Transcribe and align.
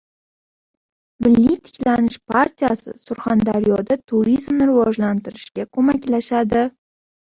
Milliy 1.25 1.57
tiklanish 1.67 2.17
partiyasi 2.33 2.97
Surxondaryoda 3.03 4.01
turizmni 4.15 4.73
rivojlantirishga 4.75 5.73
ko‘maklashadi 5.77 6.71